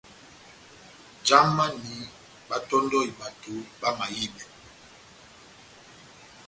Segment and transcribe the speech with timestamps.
[1.27, 1.95] Jamani
[2.47, 4.41] báhátɔ́ndɔhi bato bamahibɛ.